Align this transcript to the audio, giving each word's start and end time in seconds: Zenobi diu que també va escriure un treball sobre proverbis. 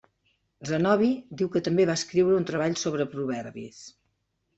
Zenobi 0.69 1.09
diu 1.41 1.51
que 1.55 1.61
també 1.67 1.85
va 1.89 1.95
escriure 2.01 2.37
un 2.39 2.47
treball 2.53 2.73
sobre 2.85 3.07
proverbis. 3.13 3.83